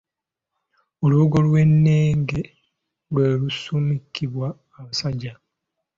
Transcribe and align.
Olubugo 1.03 1.35
olwennenge 1.41 2.41
lwe 3.13 3.25
lusumikibwa 3.41 4.47
basajja. 4.85 5.33